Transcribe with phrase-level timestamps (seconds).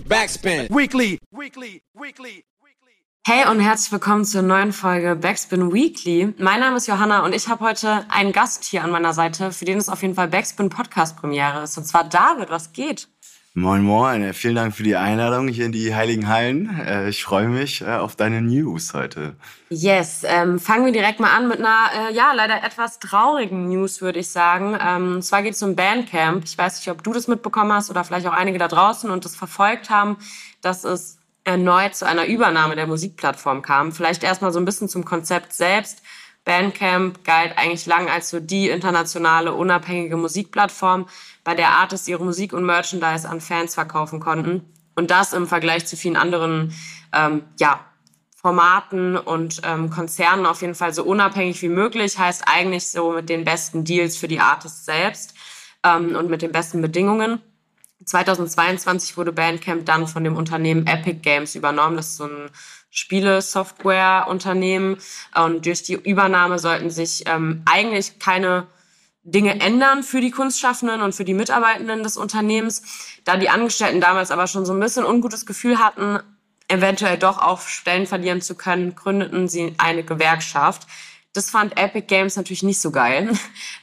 [0.00, 0.68] Backspin.
[0.68, 1.18] Weekly.
[1.30, 1.82] Weekly.
[1.94, 2.44] Weekly.
[3.26, 6.32] Hey und herzlich willkommen zur neuen Folge Backspin Weekly.
[6.38, 9.64] Mein Name ist Johanna und ich habe heute einen Gast hier an meiner Seite, für
[9.64, 11.76] den es auf jeden Fall Backspin Podcast Premiere ist.
[11.76, 13.08] Und zwar David, was geht?
[13.58, 16.78] Moin Moin, vielen Dank für die Einladung hier in die Heiligen Hallen.
[16.78, 19.34] Äh, ich freue mich äh, auf deine News heute.
[19.70, 24.02] Yes, ähm, fangen wir direkt mal an mit einer, äh, ja, leider etwas traurigen News,
[24.02, 24.76] würde ich sagen.
[24.78, 26.44] Ähm, und zwar geht es um Bandcamp.
[26.44, 29.24] Ich weiß nicht, ob du das mitbekommen hast oder vielleicht auch einige da draußen und
[29.24, 30.18] das verfolgt haben,
[30.60, 33.90] dass es erneut zu einer Übernahme der Musikplattform kam.
[33.90, 36.02] Vielleicht erstmal so ein bisschen zum Konzept selbst.
[36.46, 41.08] Bandcamp galt eigentlich lang als so die internationale unabhängige Musikplattform,
[41.42, 44.62] bei der Artists ihre Musik und Merchandise an Fans verkaufen konnten.
[44.94, 46.72] Und das im Vergleich zu vielen anderen
[47.12, 47.80] ähm, ja,
[48.36, 53.28] Formaten und ähm, Konzernen auf jeden Fall so unabhängig wie möglich, heißt eigentlich so mit
[53.28, 55.34] den besten Deals für die Artists selbst
[55.82, 57.40] ähm, und mit den besten Bedingungen.
[58.04, 61.96] 2022 wurde Bandcamp dann von dem Unternehmen Epic Games übernommen.
[61.96, 62.50] Das ist so ein
[62.90, 64.98] Spiele-Software-Unternehmen.
[65.34, 68.66] Und durch die Übernahme sollten sich ähm, eigentlich keine
[69.22, 72.82] Dinge ändern für die Kunstschaffenden und für die Mitarbeitenden des Unternehmens.
[73.24, 76.20] Da die Angestellten damals aber schon so ein bisschen ungutes Gefühl hatten,
[76.68, 80.86] eventuell doch auf Stellen verlieren zu können, gründeten sie eine Gewerkschaft.
[81.36, 83.30] Das fand Epic Games natürlich nicht so geil.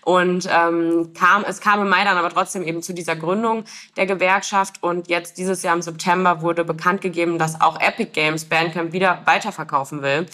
[0.04, 4.08] Und ähm, kam, es kam im Mai dann aber trotzdem eben zu dieser Gründung der
[4.08, 4.82] Gewerkschaft.
[4.82, 9.22] Und jetzt dieses Jahr im September wurde bekannt gegeben, dass auch Epic Games Bandcamp wieder
[9.26, 10.26] weiterverkaufen will.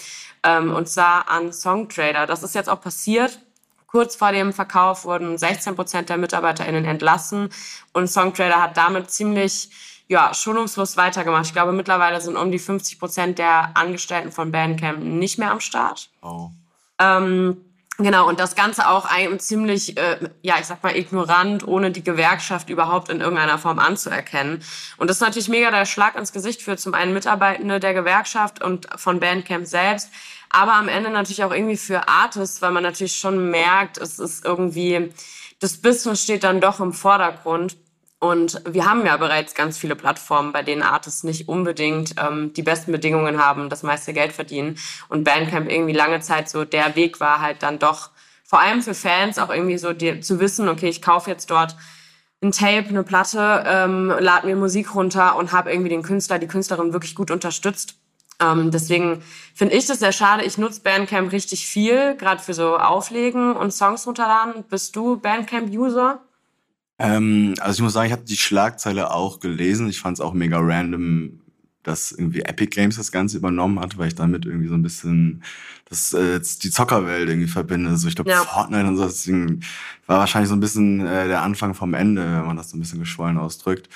[0.42, 2.26] Ähm, und zwar an Songtrader.
[2.26, 3.40] Das ist jetzt auch passiert.
[3.86, 7.50] Kurz vor dem Verkauf wurden 16 Prozent der MitarbeiterInnen entlassen.
[7.92, 9.70] Und Songtrader hat damit ziemlich
[10.08, 11.46] ja, schonungslos weitergemacht.
[11.46, 15.60] Ich glaube, mittlerweile sind um die 50 Prozent der Angestellten von Bandcamp nicht mehr am
[15.60, 16.10] Start.
[16.22, 16.50] Oh.
[17.00, 17.56] Ähm,
[17.96, 22.04] genau, und das Ganze auch ein, ziemlich, äh, ja, ich sag mal, ignorant, ohne die
[22.04, 24.62] Gewerkschaft überhaupt in irgendeiner Form anzuerkennen.
[24.98, 28.62] Und das ist natürlich mega der Schlag ins Gesicht für zum einen Mitarbeitende der Gewerkschaft
[28.62, 30.10] und von Bandcamp selbst,
[30.50, 34.44] aber am Ende natürlich auch irgendwie für Artists, weil man natürlich schon merkt, es ist
[34.44, 35.12] irgendwie,
[35.60, 37.76] das Business steht dann doch im Vordergrund.
[38.20, 42.62] Und wir haben ja bereits ganz viele Plattformen, bei denen Artists nicht unbedingt ähm, die
[42.62, 44.76] besten Bedingungen haben, das meiste Geld verdienen.
[45.08, 48.10] Und Bandcamp irgendwie lange Zeit so der Weg war halt dann doch,
[48.44, 51.76] vor allem für Fans auch irgendwie so die, zu wissen, okay, ich kaufe jetzt dort
[52.42, 56.46] ein Tape, eine Platte, ähm, lade mir Musik runter und habe irgendwie den Künstler, die
[56.46, 57.94] Künstlerin wirklich gut unterstützt.
[58.38, 59.22] Ähm, deswegen
[59.54, 60.44] finde ich das sehr schade.
[60.44, 64.64] Ich nutze Bandcamp richtig viel, gerade für so Auflegen und Songs runterladen.
[64.68, 66.20] Bist du Bandcamp-User?
[67.00, 69.88] Ähm, also ich muss sagen, ich habe die Schlagzeile auch gelesen.
[69.88, 71.40] Ich fand es auch mega random,
[71.82, 75.42] dass irgendwie Epic Games das Ganze übernommen hat, weil ich damit irgendwie so ein bisschen
[75.88, 77.96] das äh, die Zockerwelt irgendwie verbinde.
[77.96, 78.42] So ich glaube ja.
[78.42, 79.04] Fortnite und so.
[79.04, 79.60] Deswegen
[80.06, 82.80] war wahrscheinlich so ein bisschen äh, der Anfang vom Ende, wenn man das so ein
[82.80, 83.88] bisschen geschwollen ausdrückt.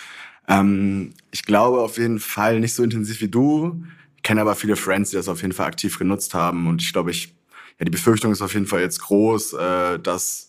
[0.48, 3.84] Ähm, ich glaube auf jeden Fall nicht so intensiv wie du.
[4.16, 6.68] Ich kenne aber viele Friends, die das auf jeden Fall aktiv genutzt haben.
[6.68, 7.34] Und ich glaube, ich
[7.78, 10.48] ja die Befürchtung ist auf jeden Fall jetzt groß, äh, dass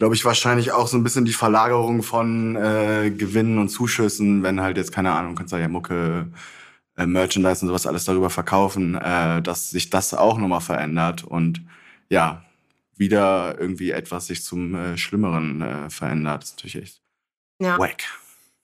[0.00, 4.62] glaube ich, wahrscheinlich auch so ein bisschen die Verlagerung von äh, Gewinnen und Zuschüssen, wenn
[4.62, 6.32] halt jetzt, keine Ahnung, kannst du ja Mucke,
[6.96, 11.60] äh, Merchandise und sowas alles darüber verkaufen, äh, dass sich das auch nochmal verändert und
[12.08, 12.42] ja,
[12.96, 16.44] wieder irgendwie etwas sich zum äh, Schlimmeren äh, verändert.
[16.44, 17.02] Das ist natürlich echt
[17.60, 17.78] ja.
[17.78, 18.04] wack.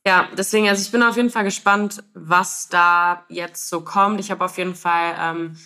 [0.07, 4.21] Ja, deswegen, also ich bin auf jeden Fall gespannt, was da jetzt so kommt.
[4.21, 5.57] Ich habe auf jeden Fall ähm,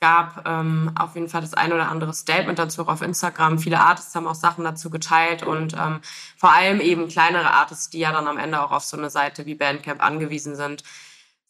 [0.00, 3.58] gab ähm, auf jeden Fall das ein oder andere Statement dazu auch auf Instagram.
[3.58, 6.00] Viele Artists haben auch Sachen dazu geteilt und ähm,
[6.36, 9.46] vor allem eben kleinere Artists, die ja dann am Ende auch auf so eine Seite
[9.46, 10.82] wie Bandcamp angewiesen sind,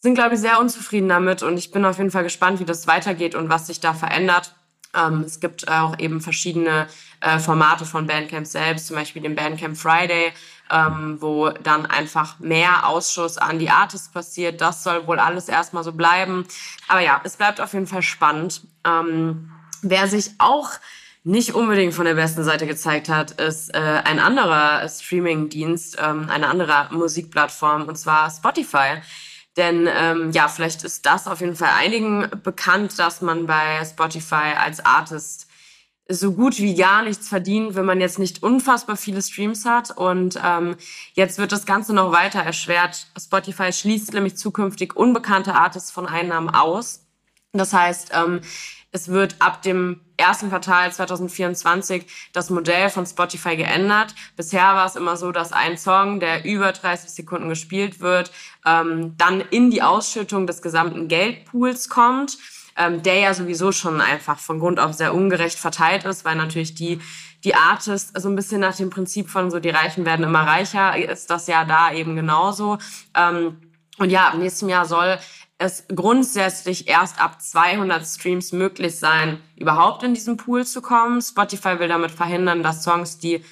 [0.01, 2.87] sind, glaube ich, sehr unzufrieden damit und ich bin auf jeden Fall gespannt, wie das
[2.87, 4.56] weitergeht und was sich da verändert.
[4.97, 6.87] Ähm, es gibt auch eben verschiedene
[7.21, 10.33] äh, Formate von Bandcamp selbst, zum Beispiel den Bandcamp Friday,
[10.71, 14.61] ähm, wo dann einfach mehr Ausschuss an die Artists passiert.
[14.61, 16.47] Das soll wohl alles erstmal so bleiben.
[16.89, 18.63] Aber ja, es bleibt auf jeden Fall spannend.
[18.85, 19.51] Ähm,
[19.83, 20.71] wer sich auch
[21.25, 26.47] nicht unbedingt von der besten Seite gezeigt hat, ist äh, ein anderer Streaming-Dienst, ähm, eine
[26.47, 29.03] andere Musikplattform, und zwar Spotify.
[29.57, 34.55] Denn ähm, ja, vielleicht ist das auf jeden Fall einigen bekannt, dass man bei Spotify
[34.59, 35.47] als Artist
[36.09, 39.91] so gut wie gar nichts verdient, wenn man jetzt nicht unfassbar viele Streams hat.
[39.91, 40.77] Und ähm,
[41.15, 43.09] jetzt wird das Ganze noch weiter erschwert.
[43.19, 47.07] Spotify schließt nämlich zukünftig unbekannte Artists von Einnahmen aus.
[47.53, 48.41] Das heißt, ähm,
[48.97, 54.15] es wird ab dem ersten Quartal 2024 das Modell von Spotify geändert.
[54.37, 58.33] Bisher war es immer so, dass ein Song, der über 30 Sekunden gespielt wird,
[58.65, 62.39] ähm, dann in die Ausschüttung des gesamten Geldpools kommt
[62.79, 66.75] ähm, der ja sowieso schon einfach von Grund auf sehr ungerecht verteilt ist, weil natürlich
[66.75, 67.01] die
[67.43, 70.95] die Artists so ein bisschen nach dem Prinzip von so die Reichen werden immer reicher
[71.11, 72.77] ist das ja da eben genauso.
[73.15, 73.57] Ähm,
[73.99, 75.19] Und ja, im nächsten Jahr soll
[75.59, 81.23] es grundsätzlich erst ab 200 Streams möglich sein, überhaupt in diesen Pool zu kommen.
[81.23, 83.43] Spotify will damit verhindern, dass Songs, die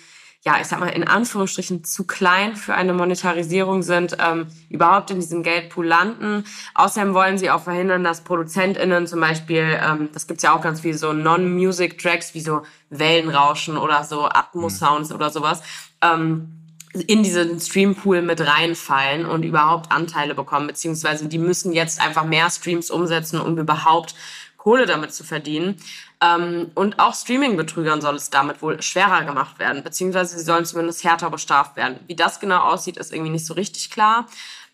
[0.44, 5.18] ja, ich sag mal, in Anführungsstrichen zu klein für eine Monetarisierung sind, ähm, überhaupt in
[5.18, 6.44] diesem Geldpool landen.
[6.74, 10.82] Außerdem wollen sie auch verhindern, dass ProduzentInnen zum Beispiel, ähm, das gibt's ja auch ganz
[10.82, 15.16] viel so Non-Music-Tracks wie so Wellenrauschen oder so Atmos-Sounds mhm.
[15.16, 15.62] oder sowas,
[16.02, 16.63] ähm,
[16.94, 22.48] in diesen Streampool mit reinfallen und überhaupt Anteile bekommen, beziehungsweise die müssen jetzt einfach mehr
[22.50, 24.14] Streams umsetzen, um überhaupt
[24.56, 25.76] Kohle damit zu verdienen.
[26.20, 31.04] Ähm, und auch Streaming-Betrügern soll es damit wohl schwerer gemacht werden, beziehungsweise sie sollen zumindest
[31.04, 31.98] härter bestraft werden.
[32.06, 34.26] Wie das genau aussieht, ist irgendwie nicht so richtig klar.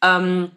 [0.02, 0.50] Ähm,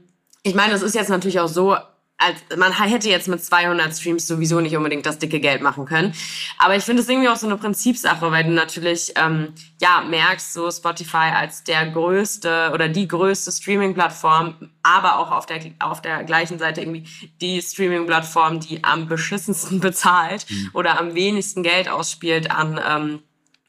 [0.44, 1.78] ich meine, es ist jetzt natürlich auch so,
[2.24, 6.14] als, man hätte jetzt mit 200 Streams sowieso nicht unbedingt das dicke Geld machen können.
[6.58, 10.54] Aber ich finde es irgendwie auch so eine Prinzipsache, weil du natürlich ähm, ja merkst,
[10.54, 16.24] so Spotify als der größte oder die größte Streaming-Plattform, aber auch auf der auf der
[16.24, 17.08] gleichen Seite irgendwie
[17.42, 20.72] die Streaming-Plattform, die am beschissensten bezahlt mhm.
[20.74, 23.24] oder am wenigsten Geld ausspielt an ähm,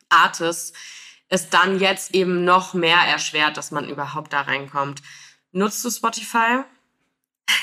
[0.08, 0.72] Artists,
[1.28, 5.02] ist dann jetzt eben noch mehr erschwert, dass man überhaupt da reinkommt.
[5.52, 6.64] Nutzt du Spotify?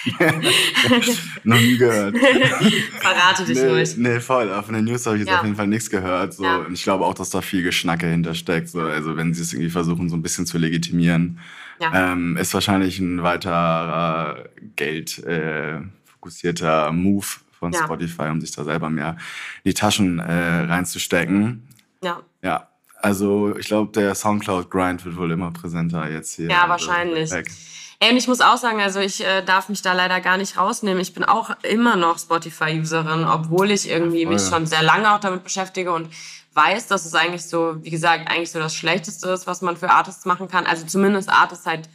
[1.43, 2.17] Noch nie gehört.
[2.99, 3.97] Verrate dich nee, ruhig.
[3.97, 4.49] Nee, voll.
[4.63, 5.39] Von den News habe ich jetzt ja.
[5.39, 6.33] auf jeden Fall nichts gehört.
[6.33, 6.43] So.
[6.43, 6.57] Ja.
[6.57, 8.69] Und ich glaube auch, dass da viel Geschnacke hintersteckt.
[8.69, 8.81] So.
[8.81, 11.39] Also wenn sie es irgendwie versuchen, so ein bisschen zu legitimieren,
[11.79, 12.13] ja.
[12.13, 14.45] ähm, ist wahrscheinlich ein weiterer
[14.75, 15.79] Geld äh,
[16.91, 19.17] Move von Spotify, um sich da selber mehr
[19.63, 21.67] in die Taschen äh, reinzustecken.
[22.03, 22.21] Ja.
[22.41, 22.67] Ja.
[22.97, 26.49] Also ich glaube, der Soundcloud-Grind wird wohl immer präsenter jetzt hier.
[26.49, 27.31] Ja, also wahrscheinlich.
[28.09, 30.99] Und ich muss auch sagen, also ich äh, darf mich da leider gar nicht rausnehmen.
[31.01, 35.43] Ich bin auch immer noch Spotify-Userin, obwohl ich irgendwie mich schon sehr lange auch damit
[35.43, 36.09] beschäftige und
[36.53, 39.91] weiß, dass es eigentlich so, wie gesagt, eigentlich so das Schlechteste ist, was man für
[39.91, 40.65] Artists machen kann.
[40.65, 41.89] Also zumindest Artists halt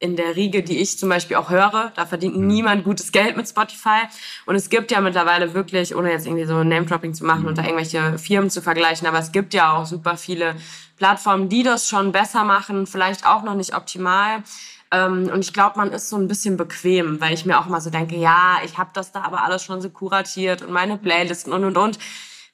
[0.00, 1.92] in der Riege, die ich zum Beispiel auch höre.
[1.96, 2.46] Da verdient mhm.
[2.46, 4.02] niemand gutes Geld mit Spotify.
[4.46, 7.62] Und es gibt ja mittlerweile wirklich, ohne jetzt irgendwie so Name-Dropping zu machen und da
[7.62, 10.54] irgendwelche Firmen zu vergleichen, aber es gibt ja auch super viele
[10.96, 14.42] Plattformen, die das schon besser machen, vielleicht auch noch nicht optimal.
[14.90, 17.80] Ähm, und ich glaube, man ist so ein bisschen bequem, weil ich mir auch mal
[17.80, 21.52] so denke, ja, ich habe das da aber alles schon so kuratiert und meine Playlisten
[21.52, 21.98] und und und.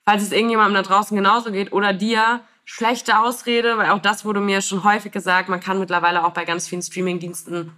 [0.04, 4.40] Falls es irgendjemandem da draußen genauso geht oder dir, schlechte Ausrede, weil auch das wurde
[4.40, 7.72] mir schon häufig gesagt, man kann mittlerweile auch bei ganz vielen Streamingdiensten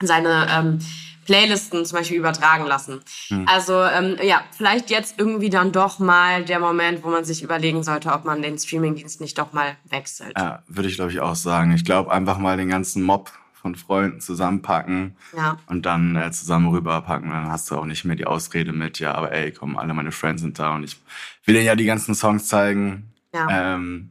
[0.00, 0.78] seine ähm,
[1.24, 3.00] Playlisten zum Beispiel übertragen lassen.
[3.28, 3.46] Hm.
[3.48, 7.84] Also ähm, ja, vielleicht jetzt irgendwie dann doch mal der Moment, wo man sich überlegen
[7.84, 10.32] sollte, ob man den Streamingdienst nicht doch mal wechselt.
[10.36, 11.72] Ja, würde ich glaube ich auch sagen.
[11.72, 13.30] Ich glaube einfach mal den ganzen Mob
[13.62, 15.56] von Freunden zusammenpacken ja.
[15.66, 17.30] und dann äh, zusammen rüberpacken.
[17.30, 20.10] Dann hast du auch nicht mehr die Ausrede mit, ja, aber ey, komm, alle meine
[20.10, 21.00] Friends sind da und ich
[21.44, 23.12] will denen ja die ganzen Songs zeigen.
[23.32, 23.74] Ja.
[23.74, 24.10] Ähm,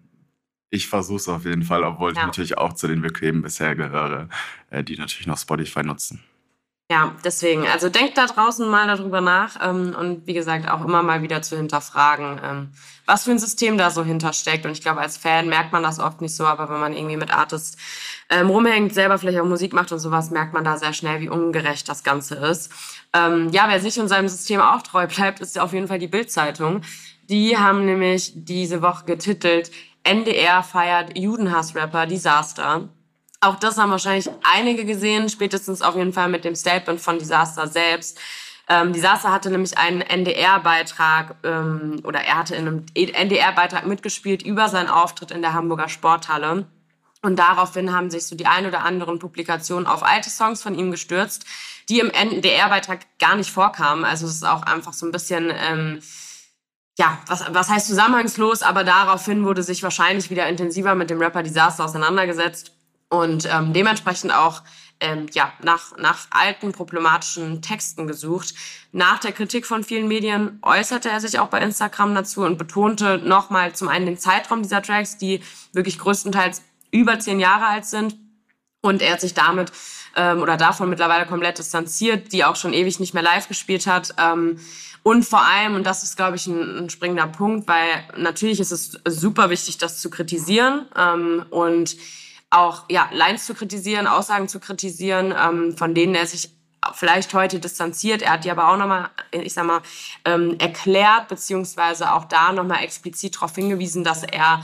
[0.70, 2.22] ich versuche es auf jeden Fall, obwohl ja.
[2.22, 4.30] ich natürlich auch zu den Bequemen bisher gehöre,
[4.70, 6.24] äh, die natürlich noch Spotify nutzen.
[6.92, 11.02] Ja, deswegen, also denkt da draußen mal darüber nach ähm, und wie gesagt auch immer
[11.02, 12.72] mal wieder zu hinterfragen, ähm,
[13.06, 14.66] was für ein System da so hintersteckt.
[14.66, 17.16] Und ich glaube, als Fan merkt man das oft nicht so, aber wenn man irgendwie
[17.16, 17.78] mit Artists
[18.30, 21.30] ähm, rumhängt, selber vielleicht auch Musik macht und sowas, merkt man da sehr schnell, wie
[21.30, 22.70] ungerecht das Ganze ist.
[23.14, 26.10] Ähm, ja, wer sich und seinem System auch treu bleibt, ist auf jeden Fall die
[26.10, 26.82] Bildzeitung.
[27.30, 29.72] Die haben nämlich diese Woche getitelt,
[30.04, 32.90] NDR feiert Judenhassrapper Disaster.
[33.44, 37.68] Auch das haben wahrscheinlich einige gesehen, spätestens auf jeden Fall mit dem Statement von Disaster
[37.68, 38.20] selbst.
[38.70, 44.70] Ähm, Disaster hatte nämlich einen NDR-Beitrag ähm, oder er hatte in einem NDR-Beitrag mitgespielt über
[44.70, 46.68] seinen Auftritt in der Hamburger Sporthalle.
[47.24, 50.92] Und daraufhin haben sich so die ein oder anderen Publikationen auf alte Songs von ihm
[50.92, 51.46] gestürzt,
[51.90, 54.06] die im NDR-Beitrag gar nicht vorkamen.
[54.06, 56.00] Also es ist auch einfach so ein bisschen, ähm,
[57.00, 61.42] ja, was, was heißt zusammenhangslos, aber daraufhin wurde sich wahrscheinlich wieder intensiver mit dem Rapper
[61.42, 62.74] Disaster auseinandergesetzt
[63.12, 64.64] und ähm, dementsprechend auch
[65.02, 68.54] ähm, ja, nach, nach alten problematischen Texten gesucht.
[68.94, 73.18] Nach der Kritik von vielen Medien äußerte er sich auch bei Instagram dazu und betonte
[73.18, 75.42] nochmal zum einen den Zeitraum dieser Tracks, die
[75.74, 78.16] wirklich größtenteils über zehn Jahre alt sind.
[78.82, 79.72] Und er hat sich damit
[80.16, 84.16] ähm, oder davon mittlerweile komplett distanziert, die auch schon ewig nicht mehr live gespielt hat.
[84.18, 84.58] Ähm,
[85.04, 88.72] und vor allem, und das ist, glaube ich, ein, ein springender Punkt, weil natürlich ist
[88.72, 90.86] es super wichtig, das zu kritisieren.
[90.96, 91.98] Ähm, und
[92.52, 96.52] auch ja, Lines zu kritisieren, Aussagen zu kritisieren, ähm, von denen er sich
[96.94, 98.22] vielleicht heute distanziert.
[98.22, 99.82] Er hat die aber auch nochmal, ich sag mal,
[100.26, 104.64] ähm, erklärt, beziehungsweise auch da nochmal explizit darauf hingewiesen, dass er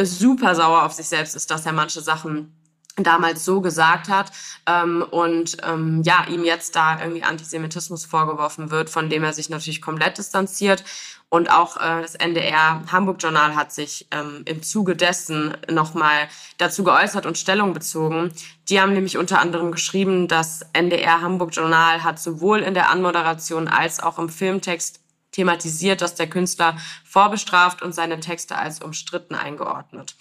[0.00, 2.56] super sauer auf sich selbst ist, dass er manche Sachen
[2.96, 4.30] damals so gesagt hat
[4.66, 9.48] ähm, und ähm, ja ihm jetzt da irgendwie Antisemitismus vorgeworfen wird, von dem er sich
[9.48, 10.84] natürlich komplett distanziert
[11.30, 16.82] Und auch äh, das NDR Hamburg Journal hat sich ähm, im Zuge dessen nochmal dazu
[16.82, 18.32] geäußert und Stellung bezogen.
[18.68, 23.68] Die haben nämlich unter anderem geschrieben, das NDR Hamburg Journal hat sowohl in der Anmoderation
[23.68, 30.16] als auch im Filmtext thematisiert, dass der Künstler vorbestraft und seine Texte als umstritten eingeordnet.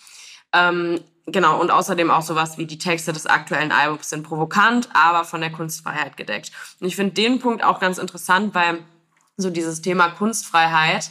[0.54, 5.24] Ähm, genau, und außerdem auch sowas wie die Texte des aktuellen Albums sind provokant, aber
[5.24, 6.52] von der Kunstfreiheit gedeckt.
[6.80, 8.84] Und ich finde den Punkt auch ganz interessant, weil
[9.42, 11.10] so dieses Thema Kunstfreiheit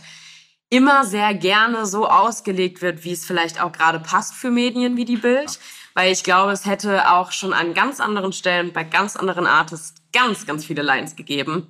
[0.70, 5.04] immer sehr gerne so ausgelegt wird, wie es vielleicht auch gerade passt für Medien wie
[5.04, 5.58] die Bild.
[5.94, 9.94] Weil ich glaube, es hätte auch schon an ganz anderen Stellen bei ganz anderen Artists
[10.12, 11.66] ganz, ganz viele Lines gegeben,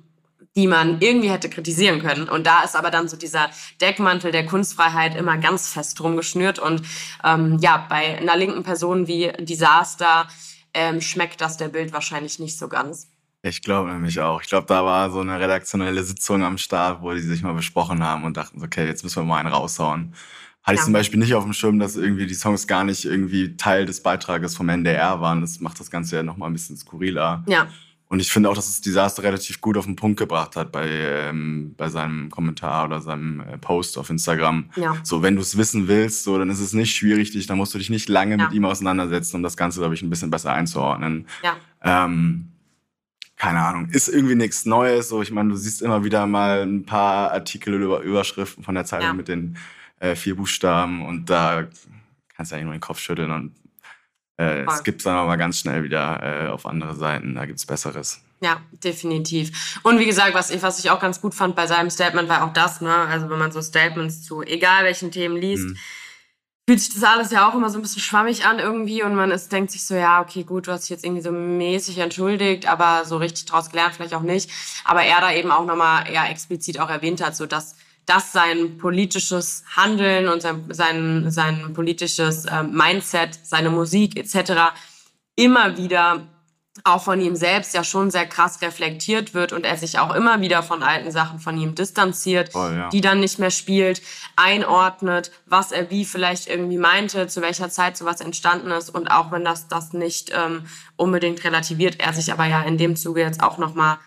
[0.55, 2.29] die man irgendwie hätte kritisieren können.
[2.29, 3.49] Und da ist aber dann so dieser
[3.81, 6.59] Deckmantel der Kunstfreiheit immer ganz fest drum geschnürt.
[6.59, 6.83] Und
[7.23, 10.27] ähm, ja, bei einer linken Person wie Disaster
[10.73, 13.07] ähm, schmeckt das der Bild wahrscheinlich nicht so ganz.
[13.41, 14.41] Ich glaube nämlich auch.
[14.41, 18.03] Ich glaube, da war so eine redaktionelle Sitzung am Start, wo die sich mal besprochen
[18.03, 20.13] haben und dachten, okay, jetzt müssen wir mal einen raushauen.
[20.63, 20.79] Hatte ja.
[20.81, 23.85] ich zum Beispiel nicht auf dem Schirm, dass irgendwie die Songs gar nicht irgendwie Teil
[23.85, 25.39] des Beitrages vom NDR waren.
[25.39, 27.43] Das macht das Ganze ja nochmal ein bisschen skurriler.
[27.47, 27.67] Ja.
[28.09, 30.87] Und ich finde auch, dass das Desaster relativ gut auf den Punkt gebracht hat bei,
[30.87, 34.71] ähm, bei seinem Kommentar oder seinem äh, Post auf Instagram.
[34.75, 34.95] Ja.
[35.03, 37.73] So, wenn du es wissen willst, so, dann ist es nicht schwierig, dich, dann musst
[37.73, 38.43] du dich nicht lange ja.
[38.43, 41.27] mit ihm auseinandersetzen, um das Ganze, glaube ich, ein bisschen besser einzuordnen.
[41.43, 41.55] Ja.
[41.83, 42.47] Ähm,
[43.39, 45.09] keine Ahnung, ist irgendwie nichts Neues.
[45.09, 48.85] So, ich meine, du siehst immer wieder mal ein paar Artikel oder Überschriften von der
[48.85, 49.13] Zeitung ja.
[49.13, 49.57] mit den
[49.99, 51.67] äh, vier Buchstaben und da
[52.35, 53.55] kannst du eigentlich nur den Kopf schütteln und
[54.37, 58.21] äh, es gibt dann aber ganz schnell wieder äh, auf andere Seiten, da gibt's Besseres.
[58.41, 59.79] Ja, definitiv.
[59.83, 62.45] Und wie gesagt, was ich, was ich auch ganz gut fand bei seinem Statement war
[62.45, 62.93] auch das, ne?
[62.93, 65.77] Also wenn man so Statements zu egal welchen Themen liest, mhm.
[66.69, 69.31] Fühlt sich das alles ja auch immer so ein bisschen schwammig an irgendwie und man
[69.31, 72.67] ist, denkt sich so, ja, okay, gut, du hast dich jetzt irgendwie so mäßig entschuldigt,
[72.67, 74.51] aber so richtig draus gelernt vielleicht auch nicht.
[74.85, 78.77] Aber er da eben auch nochmal eher explizit auch erwähnt hat, so dass dass sein
[78.77, 84.71] politisches Handeln und sein, sein, sein politisches äh, Mindset, seine Musik etc.
[85.35, 86.27] immer wieder
[86.83, 90.41] auch von ihm selbst ja schon sehr krass reflektiert wird und er sich auch immer
[90.41, 92.89] wieder von alten Sachen von ihm distanziert, oh, ja.
[92.89, 94.01] die dann nicht mehr spielt,
[94.35, 99.31] einordnet, was er wie vielleicht irgendwie meinte, zu welcher Zeit sowas entstanden ist und auch
[99.31, 100.63] wenn das das nicht ähm,
[100.95, 103.97] unbedingt relativiert, er sich aber ja in dem Zuge jetzt auch nochmal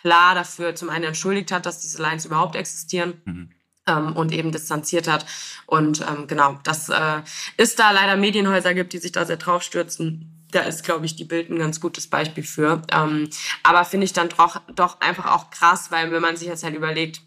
[0.00, 3.20] klar dafür zum einen entschuldigt hat, dass diese Lines überhaupt existieren.
[3.24, 3.50] Mhm.
[3.88, 5.24] Ähm, und eben distanziert hat.
[5.64, 7.22] Und ähm, genau, dass äh,
[7.56, 10.35] es da leider Medienhäuser gibt, die sich da sehr draufstürzen.
[10.52, 12.82] Da ist, glaube ich, die Bild ein ganz gutes Beispiel für.
[12.92, 13.28] Ähm,
[13.62, 16.74] aber finde ich dann doch, doch einfach auch krass, weil wenn man sich jetzt halt
[16.74, 17.20] überlegt,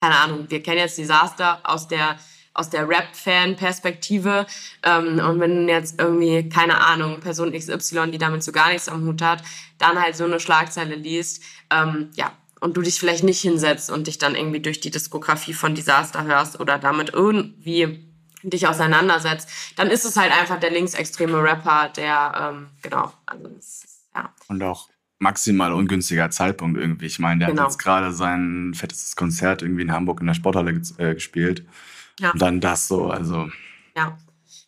[0.00, 2.18] keine Ahnung, wir kennen jetzt Desaster aus der
[2.58, 4.46] aus der Rap-Fan-Perspektive.
[4.82, 9.06] Ähm, und wenn jetzt irgendwie, keine Ahnung, Person XY, die damit so gar nichts am
[9.06, 9.42] Hut hat,
[9.78, 14.08] dann halt so eine Schlagzeile liest, ähm, ja, und du dich vielleicht nicht hinsetzt und
[14.08, 18.07] dich dann irgendwie durch die Diskografie von Disaster hörst oder damit irgendwie
[18.50, 23.48] dich auseinandersetzt, dann ist es halt einfach der linksextreme Rapper, der, ähm, genau, also
[24.14, 24.32] ja.
[24.48, 24.88] Und auch
[25.18, 27.06] maximal ungünstiger Zeitpunkt irgendwie.
[27.06, 27.62] Ich meine, der genau.
[27.62, 31.64] hat jetzt gerade sein fettes Konzert irgendwie in Hamburg in der Sporthalle äh, gespielt.
[32.20, 32.30] Ja.
[32.30, 33.50] Und dann das so, also.
[33.96, 34.16] Ja.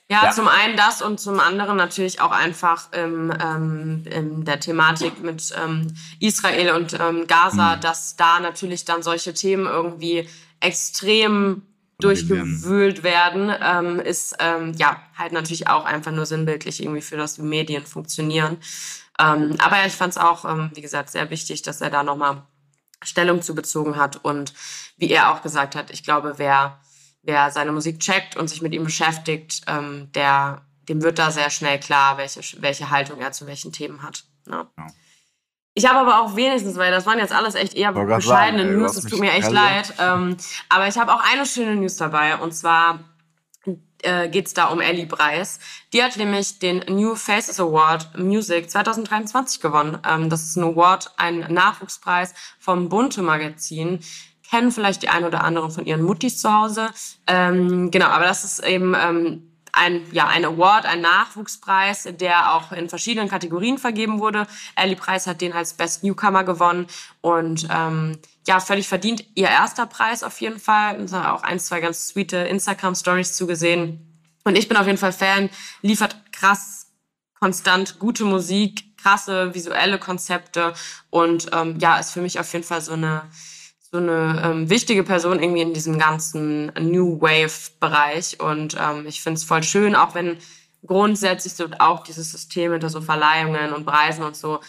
[0.09, 4.59] Ja, ja, zum einen das und zum anderen natürlich auch einfach ähm, ähm, in der
[4.59, 7.81] Thematik mit ähm, Israel und ähm, Gaza, mhm.
[7.81, 11.63] dass da natürlich dann solche Themen irgendwie extrem
[12.01, 17.39] durchgewühlt werden, ähm, ist ähm, ja halt natürlich auch einfach nur sinnbildlich irgendwie für das,
[17.39, 18.59] wie Medien funktionieren.
[19.19, 22.03] Ähm, aber ja, ich fand es auch, ähm, wie gesagt, sehr wichtig, dass er da
[22.03, 22.43] nochmal
[23.03, 24.53] Stellung zu bezogen hat und
[24.97, 26.81] wie er auch gesagt hat, ich glaube, wer
[27.23, 31.51] wer seine Musik checkt und sich mit ihm beschäftigt, ähm, der, dem wird da sehr
[31.51, 34.25] schnell klar, welche, welche Haltung er zu welchen Themen hat.
[34.47, 34.67] Ne?
[34.77, 34.87] Ja.
[35.81, 38.99] Ich habe aber auch wenigstens, weil das waren jetzt alles echt eher bescheidene sagen, News,
[38.99, 39.95] es tut mir echt leid.
[39.99, 40.37] Ähm,
[40.69, 42.99] aber ich habe auch eine schöne News dabei und zwar
[44.03, 45.59] äh, geht es da um Ellie Breis.
[45.95, 49.97] Die hat nämlich den New Faces Award Music 2023 gewonnen.
[50.07, 54.01] Ähm, das ist ein Award, ein Nachwuchspreis vom Bunte Magazin
[54.51, 56.91] kennen vielleicht die ein oder anderen von ihren Muttis zu Hause.
[57.27, 59.50] Ähm, genau, aber das ist eben ähm,
[59.81, 64.47] ein, ja, ein Award, ein Nachwuchspreis, der auch in verschiedenen Kategorien vergeben wurde.
[64.77, 66.87] Ellie Preis hat den als Best Newcomer gewonnen
[67.23, 69.25] und ähm, ja, völlig verdient.
[69.35, 71.07] Ihr erster Preis auf jeden Fall.
[71.07, 74.07] Da auch ein, zwei ganz sweete Instagram-Stories zugesehen.
[74.45, 75.49] Und ich bin auf jeden Fall Fan,
[75.81, 76.93] liefert krass,
[77.39, 80.75] konstant gute Musik, krasse visuelle Konzepte
[81.09, 83.23] und ähm, ja, ist für mich auf jeden Fall so eine
[83.93, 88.41] so eine ähm, wichtige Person irgendwie in diesem ganzen New Wave-Bereich.
[88.41, 90.39] Und ähm, ich finde es voll schön, auch wenn
[90.87, 94.61] grundsätzlich so auch dieses System hinter so Verleihungen und Preisen und so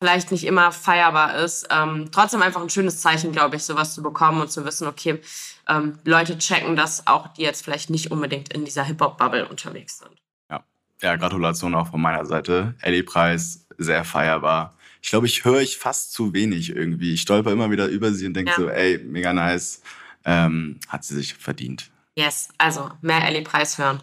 [0.00, 1.66] vielleicht nicht immer feierbar ist.
[1.70, 5.20] Ähm, trotzdem einfach ein schönes Zeichen, glaube ich, sowas zu bekommen und zu wissen, okay,
[5.68, 10.22] ähm, Leute checken das auch, die jetzt vielleicht nicht unbedingt in dieser Hip-Hop-Bubble unterwegs sind.
[10.50, 10.64] Ja.
[11.02, 12.74] ja, Gratulation auch von meiner Seite.
[12.80, 14.77] Ellie-Preis, sehr feierbar.
[15.02, 17.14] Ich glaube, ich höre ich fast zu wenig irgendwie.
[17.14, 18.56] Ich stolper immer wieder über sie und denke Ja.
[18.56, 19.82] so, ey, mega nice.
[20.24, 21.90] Ähm, hat sie sich verdient.
[22.16, 24.02] Yes, also mehr Ellie Preis hören.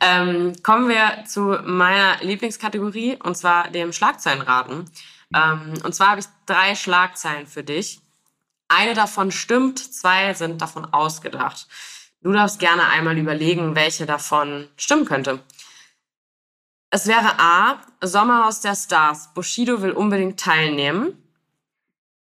[0.00, 4.88] Ähm, kommen wir zu meiner Lieblingskategorie und zwar dem Schlagzeilenraten.
[5.34, 8.00] Ähm, und zwar habe ich drei Schlagzeilen für dich.
[8.68, 11.66] Eine davon stimmt, zwei sind davon ausgedacht.
[12.22, 15.40] Du darfst gerne einmal überlegen, welche davon stimmen könnte.
[16.90, 17.80] Es wäre A.
[18.02, 19.32] Sommerhaus der Stars.
[19.34, 21.22] Bushido will unbedingt teilnehmen.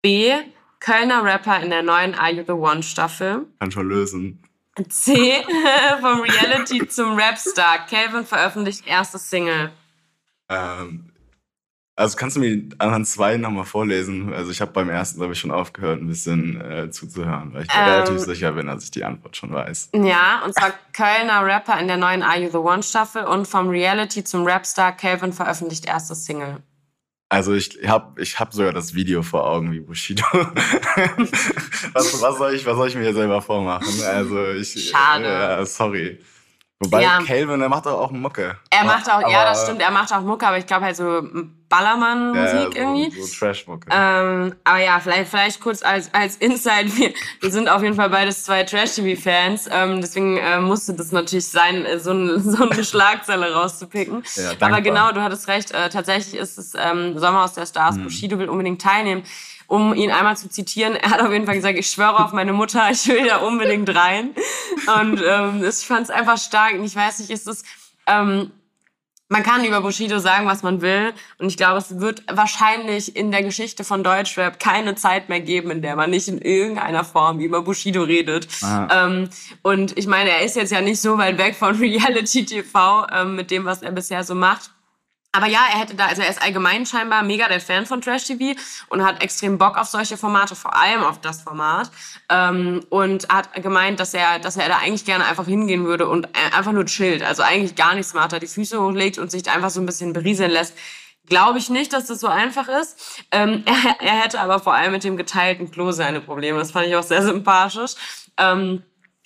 [0.01, 0.33] B.
[0.79, 3.47] Kölner Rapper in der neuen Are You the One Staffel.
[3.59, 4.41] Kann schon lösen.
[4.89, 5.43] C.
[6.01, 7.85] Vom Reality zum Rapstar.
[7.87, 9.71] Calvin veröffentlicht erste Single.
[10.49, 11.11] Ähm,
[11.97, 14.33] also kannst du mir die anderen zwei nochmal vorlesen?
[14.33, 17.69] Also ich habe beim ersten, glaube ich, schon aufgehört, ein bisschen äh, zuzuhören, weil ich
[17.69, 17.89] mir Ähm.
[17.89, 19.89] relativ sicher bin, dass ich die Antwort schon weiß.
[19.93, 23.69] Ja, und zwar Kölner Rapper in der neuen Are You the One Staffel und vom
[23.69, 24.91] Reality zum Rapstar.
[24.91, 26.57] Calvin veröffentlicht erste Single.
[27.29, 30.23] Also ich habe ich hab sogar das Video vor Augen wie Bushido.
[31.93, 33.87] was, was, soll ich, was soll ich mir hier selber vormachen?
[34.03, 34.89] Also ich.
[34.89, 35.25] Schade.
[35.25, 36.19] Ja, sorry.
[36.81, 37.19] Wobei Ja.
[37.25, 38.57] Calvin, der macht doch auch Mucke.
[38.69, 40.97] Er macht auch, ja, Aber- das stimmt, er macht auch Mucke, aber ich glaube halt
[40.97, 41.21] so
[41.69, 43.09] Ballermann-Musik ja, irgendwie.
[43.11, 43.87] So, so Trash-Mucke.
[43.89, 46.95] Ähm, aber ja, vielleicht, vielleicht kurz als, als Insight.
[46.97, 49.69] Wir, wir sind auf jeden Fall beides zwei Trash-TV-Fans.
[49.71, 54.23] Ähm, deswegen äh, musste das natürlich sein, äh, so, ein, so eine Schlagzeile rauszupicken.
[54.35, 54.69] Ja, dankbar.
[54.69, 55.71] aber genau, du hattest recht.
[55.71, 57.69] Äh, tatsächlich ist es ähm, Sommer aus der Hm.
[57.69, 57.97] Stars.
[57.97, 59.23] Bushido will unbedingt teilnehmen.
[59.67, 62.53] Um ihn einmal zu zitieren, er hat auf jeden Fall gesagt, ich schwöre auf meine
[62.53, 64.35] Mutter, ich will da unbedingt rein.
[65.01, 66.73] Und ähm, ich fand es einfach stark.
[66.73, 67.63] Und ich weiß nicht, ist es...
[68.07, 68.51] Ähm,
[69.27, 71.13] man kann über Bushido sagen, was man will.
[71.39, 75.71] Und ich glaube, es wird wahrscheinlich in der Geschichte von Deutschrap keine Zeit mehr geben,
[75.71, 78.47] in der man nicht in irgendeiner Form über Bushido redet.
[78.91, 79.29] Ähm,
[79.63, 83.35] und ich meine, er ist jetzt ja nicht so weit weg von Reality TV ähm,
[83.35, 84.69] mit dem, was er bisher so macht.
[85.35, 88.23] Aber ja, er hätte da, also er ist allgemein scheinbar mega der Fan von Trash
[88.23, 91.91] TV und hat extrem Bock auf solche Formate, vor allem auf das Format.
[92.29, 96.29] Ähm, und hat gemeint, dass er, dass er da eigentlich gerne einfach hingehen würde und
[96.55, 97.21] einfach nur chillt.
[97.21, 100.13] Also eigentlich gar nichts macht, da die Füße hochlegt und sich einfach so ein bisschen
[100.13, 100.73] berieseln lässt.
[101.27, 103.23] Glaube ich nicht, dass das so einfach ist.
[103.31, 103.65] Ähm,
[103.99, 106.59] er, er hätte aber vor allem mit dem geteilten Klo seine Probleme.
[106.59, 107.95] Das fand ich auch sehr sympathisch.
[108.37, 108.83] Ähm,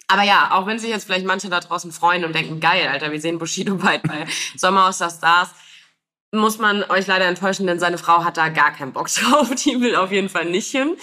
[0.08, 3.12] aber ja, auch wenn sich jetzt vielleicht manche da draußen freuen und denken, geil, Alter,
[3.12, 4.26] wir sehen Bushido bald bei
[4.58, 5.50] Sommer aus der Stars,
[6.32, 9.50] muss man euch leider enttäuschen, denn seine Frau hat da gar keinen Bock drauf.
[9.56, 10.96] Die will auf jeden Fall nicht hin.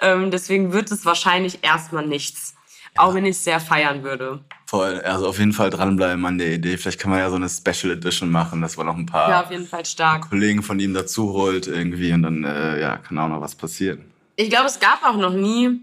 [0.00, 2.54] Ähm, deswegen wird es wahrscheinlich erstmal nichts.
[2.96, 4.44] Auch wenn ich es sehr feiern würde.
[4.66, 5.00] Voll.
[5.00, 6.76] Also auf jeden Fall dranbleiben an der Idee.
[6.76, 9.42] Vielleicht kann man ja so eine Special Edition machen, dass man noch ein paar Ja,
[9.42, 10.28] auf jeden Fall stark.
[10.28, 14.12] Kollegen von ihm dazu holt irgendwie und dann äh, ja, kann auch noch was passieren.
[14.36, 15.80] Ich glaube, es gab auch noch nie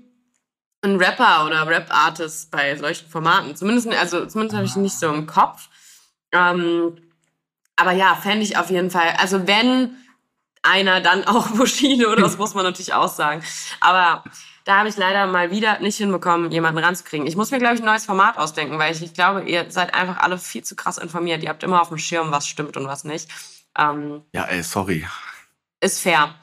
[0.84, 3.56] einen Rapper oder Rap-Artist bei solchen Formaten.
[3.58, 5.68] Zumindest, also, zumindest habe ich nicht so im Kopf.
[6.32, 6.98] Ähm,
[7.82, 9.13] aber ja, fände ich auf jeden Fall.
[9.17, 9.98] Also wenn
[10.62, 13.44] einer, dann auch Bushido, das muss man natürlich auch sagen.
[13.80, 14.24] Aber
[14.63, 17.26] da habe ich leider mal wieder nicht hinbekommen, jemanden ranzukriegen.
[17.26, 19.94] Ich muss mir, glaube ich, ein neues Format ausdenken, weil ich, ich glaube, ihr seid
[19.96, 21.41] einfach alle viel zu krass informiert.
[21.41, 23.28] Ihr habt immer auf dem Schirm, was stimmt und was nicht.
[23.78, 25.08] Ähm, Ja, ey, sorry.
[25.80, 26.36] ist fair.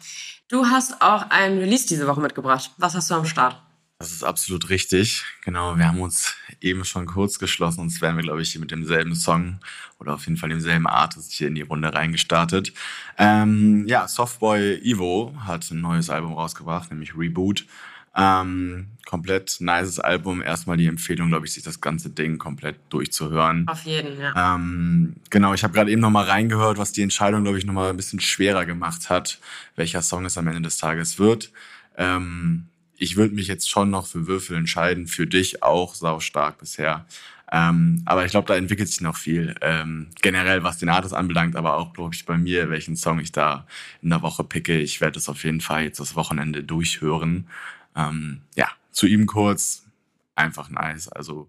[0.48, 2.72] Du hast auch ein Release diese Woche mitgebracht.
[2.79, 3.62] Was hast du am Start?
[4.00, 5.24] Das ist absolut richtig.
[5.44, 8.70] Genau, wir haben uns eben schon kurz geschlossen und werden wir, glaube ich, hier mit
[8.70, 9.58] demselben Song
[9.98, 12.72] oder auf jeden Fall demselben Artist hier in die Runde reingestartet.
[13.16, 17.66] Ähm, ja, Softboy Evo hat ein neues Album rausgebracht, nämlich Reboot.
[18.14, 20.42] Ähm, komplett nices Album.
[20.42, 23.66] Erstmal die Empfehlung, glaube ich, sich das ganze Ding komplett durchzuhören.
[23.66, 24.54] Auf jeden, ja.
[24.54, 27.96] Ähm, genau, ich habe gerade eben nochmal reingehört, was die Entscheidung, glaube ich, nochmal ein
[27.96, 29.40] bisschen schwerer gemacht hat,
[29.74, 31.50] welcher Song es am Ende des Tages wird.
[31.96, 37.06] Ähm, ich würde mich jetzt schon noch für Würfel entscheiden, für dich auch saustark bisher.
[37.50, 39.54] Ähm, aber ich glaube, da entwickelt sich noch viel.
[39.62, 43.32] Ähm, generell, was den Artist anbelangt, aber auch, glaube ich, bei mir, welchen Song ich
[43.32, 43.66] da
[44.02, 44.78] in der Woche picke.
[44.78, 47.48] Ich werde es auf jeden Fall jetzt das Wochenende durchhören.
[47.96, 49.87] Ähm, ja, zu ihm kurz,
[50.34, 51.08] einfach nice.
[51.08, 51.48] Also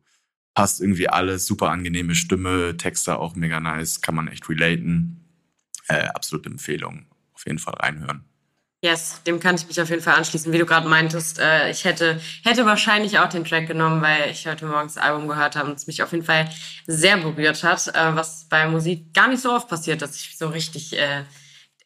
[0.53, 5.23] passt irgendwie alles, super angenehme Stimme, Texte auch mega nice, kann man echt relaten.
[5.88, 7.07] Äh, absolute Empfehlung.
[7.33, 8.28] Auf jeden Fall reinhören.
[8.81, 10.53] Yes, dem kann ich mich auf jeden Fall anschließen.
[10.53, 14.47] Wie du gerade meintest, äh, ich hätte, hätte wahrscheinlich auch den Track genommen, weil ich
[14.47, 16.49] heute morgens das Album gehört habe und es mich auf jeden Fall
[16.87, 20.47] sehr berührt hat, äh, was bei Musik gar nicht so oft passiert, dass ich so
[20.47, 21.23] richtig, äh,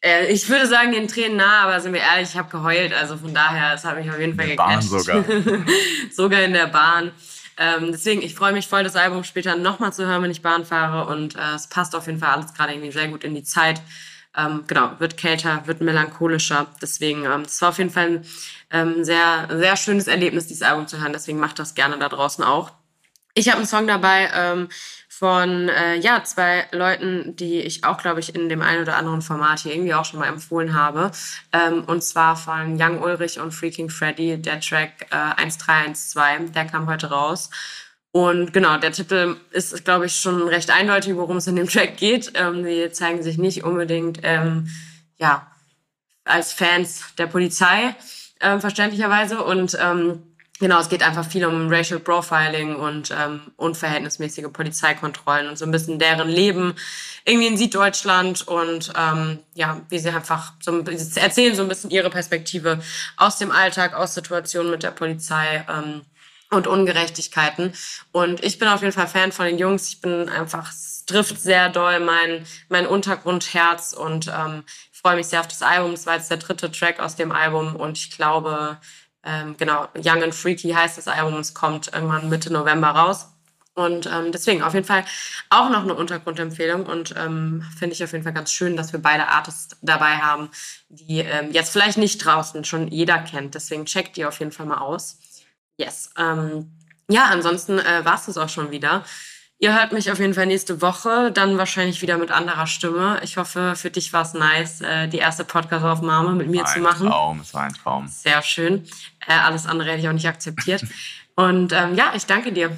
[0.02, 2.94] äh, ich würde sagen, den Tränen nah, aber sind wir ehrlich, ich habe geheult.
[2.94, 5.04] Also von daher, es hat mich auf jeden Fall In der Bahn gecatcht.
[5.04, 5.24] sogar.
[6.12, 7.10] sogar in der Bahn.
[7.56, 10.64] Ähm, deswegen, ich freue mich voll, das Album später nochmal zu hören, wenn ich Bahn
[10.64, 11.12] fahre.
[11.12, 13.80] Und äh, es passt auf jeden Fall alles gerade irgendwie sehr gut in die Zeit.
[14.36, 16.66] Ähm, genau, wird kälter, wird melancholischer.
[16.82, 18.24] Deswegen, ähm, das war auf jeden Fall ein
[18.70, 21.12] ähm, sehr, sehr schönes Erlebnis, dieses Album zu hören.
[21.12, 22.72] Deswegen macht das gerne da draußen auch.
[23.34, 24.68] Ich habe einen Song dabei ähm,
[25.08, 29.22] von äh, ja zwei Leuten, die ich auch, glaube ich, in dem einen oder anderen
[29.22, 31.10] Format hier irgendwie auch schon mal empfohlen habe.
[31.52, 36.88] Ähm, und zwar von Young Ulrich und Freaking Freddy, der Track äh, 1312, der kam
[36.88, 37.50] heute raus.
[38.16, 41.96] Und genau, der Titel ist, glaube ich, schon recht eindeutig, worum es in dem Track
[41.96, 42.30] geht.
[42.36, 44.68] Ähm, zeigen sich nicht unbedingt ähm,
[45.18, 45.50] ja
[46.24, 47.96] als Fans der Polizei,
[48.38, 49.42] äh, verständlicherweise.
[49.42, 50.22] Und ähm,
[50.60, 55.72] Genau, es geht einfach viel um Racial Profiling und ähm, unverhältnismäßige Polizeikontrollen und so ein
[55.72, 56.74] bisschen deren Leben
[57.24, 61.90] irgendwie in Süddeutschland und ähm, ja, wie sie einfach so sie erzählen so ein bisschen
[61.90, 62.78] ihre Perspektive
[63.16, 66.02] aus dem Alltag, aus Situationen mit der Polizei ähm,
[66.54, 67.72] und Ungerechtigkeiten.
[68.12, 69.88] Und ich bin auf jeden Fall Fan von den Jungs.
[69.88, 75.40] Ich bin einfach, es trifft sehr doll mein, mein Untergrundherz und ähm, freue mich sehr
[75.40, 75.92] auf das Album.
[75.92, 78.78] Es war jetzt der dritte Track aus dem Album und ich glaube,
[79.22, 81.38] ähm, genau, Young and Freaky heißt das Album.
[81.38, 83.28] Es kommt irgendwann Mitte November raus.
[83.74, 85.04] Und ähm, deswegen auf jeden Fall
[85.50, 89.02] auch noch eine Untergrundempfehlung und ähm, finde ich auf jeden Fall ganz schön, dass wir
[89.02, 90.48] beide Artists dabei haben,
[90.88, 93.56] die ähm, jetzt vielleicht nicht draußen schon jeder kennt.
[93.56, 95.18] Deswegen checkt die auf jeden Fall mal aus.
[95.76, 96.10] Yes.
[96.18, 96.70] Ähm,
[97.08, 99.04] ja, ansonsten äh, war es das auch schon wieder.
[99.58, 103.20] Ihr hört mich auf jeden Fall nächste Woche, dann wahrscheinlich wieder mit anderer Stimme.
[103.22, 107.06] Ich hoffe, für dich war es nice, äh, die erste Podcast-Aufnahme mit mir zu machen.
[107.06, 108.08] Ein Traum, es war ein Traum.
[108.08, 108.86] Sehr schön.
[109.26, 110.84] Äh, alles andere hätte ich auch nicht akzeptiert.
[111.36, 112.76] Und ähm, ja, ich danke dir.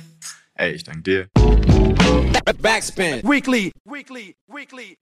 [0.55, 1.29] Ey, ich danke dir.
[2.59, 3.23] Backspin.
[3.23, 3.73] Weekly.
[3.85, 4.37] Weekly.
[4.47, 4.97] Weekly.